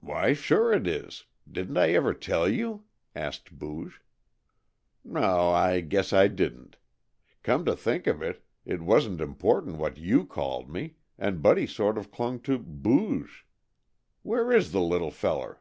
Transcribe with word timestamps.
"Why, 0.00 0.32
sure, 0.32 0.72
it 0.72 0.86
is. 0.86 1.26
Didn't 1.52 1.76
I 1.76 1.90
ever 1.90 2.14
tell 2.14 2.48
you?" 2.48 2.84
asked 3.14 3.58
Booge. 3.58 4.00
"No, 5.04 5.50
I 5.50 5.82
guess 5.82 6.14
I 6.14 6.28
didn't. 6.28 6.78
Come 7.42 7.66
to 7.66 7.76
think 7.76 8.06
of 8.06 8.22
it, 8.22 8.42
it 8.64 8.80
wasn't 8.80 9.20
important 9.20 9.76
what 9.76 9.98
you 9.98 10.24
called 10.24 10.70
me, 10.70 10.94
and 11.18 11.42
Buddy 11.42 11.66
sort 11.66 11.98
of 11.98 12.10
clung 12.10 12.40
to 12.48 12.58
'Booge.' 12.58 13.44
Where 14.22 14.50
is 14.50 14.72
the 14.72 14.80
little 14.80 15.10
feller?" 15.10 15.60